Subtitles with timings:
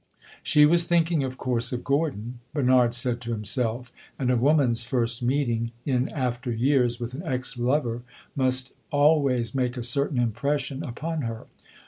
[0.41, 5.21] She was thinking, of course, of Gordon, Bernard said to himself; and a woman's first
[5.21, 8.01] meeting, in after years, with an ex lover
[8.35, 11.45] must always make a certain impression upon her.